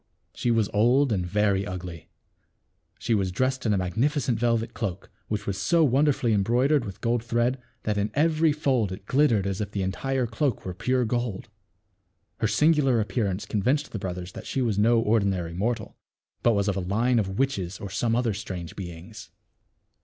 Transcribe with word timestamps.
She 0.33 0.49
was 0.49 0.67
old 0.73 1.11
and 1.11 1.23
very 1.23 1.63
ugly. 1.67 2.09
She 2.97 3.13
was 3.13 3.31
dressed 3.31 3.67
in 3.67 3.73
a 3.75 3.77
magnificent 3.77 4.39
velvet 4.39 4.73
cloak, 4.73 5.11
which 5.27 5.45
was 5.45 5.59
so 5.59 5.83
wonderfully 5.83 6.33
embroidered 6.33 6.85
with 6.85 7.01
gold 7.01 7.23
thread 7.23 7.61
that 7.83 7.99
in 7.99 8.09
every 8.15 8.51
fold 8.51 8.91
it 8.91 9.05
glittered 9.05 9.45
as 9.45 9.61
if 9.61 9.69
the 9.69 9.83
entire 9.83 10.25
cloak 10.25 10.65
were 10.65 10.73
pure 10.73 11.05
gold. 11.05 11.49
Her 12.37 12.47
singular 12.47 12.99
appearance 12.99 13.45
con 13.45 13.61
vinced 13.61 13.89
the 13.89 13.99
brothers 13.99 14.31
that 14.31 14.47
she 14.47 14.59
was 14.59 14.79
no 14.79 14.99
ordinary 14.99 15.53
mortal; 15.53 15.95
but 16.41 16.53
was 16.55 16.67
of 16.67 16.75
a 16.75 16.79
line 16.79 17.19
of 17.19 17.37
witches 17.37 17.79
or 17.79 17.91
some 17.91 18.15
other 18.15 18.33
strange 18.33 18.75
beings. 18.75 19.29